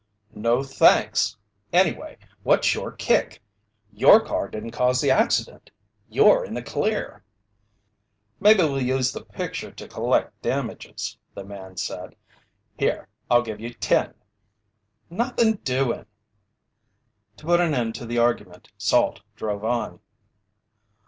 [0.33, 1.37] "No, thanks.
[1.71, 3.39] Anyway, what's your kick?
[3.93, 5.69] Your car didn't cause the accident.
[6.09, 7.23] You're in the clear."
[8.39, 12.15] "Maybe we'll use the picture to collect damages," the man said.
[12.79, 14.15] "Here, I'll give you ten."
[15.11, 16.07] "Nothing doing."
[17.37, 19.99] To put an end to the argument, Salt drove on.